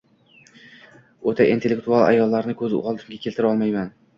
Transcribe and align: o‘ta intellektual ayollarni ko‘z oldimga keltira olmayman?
o‘ta 1.31 1.47
intellektual 1.49 2.07
ayollarni 2.09 2.59
ko‘z 2.63 2.77
oldimga 2.81 3.25
keltira 3.27 3.53
olmayman? 3.53 3.97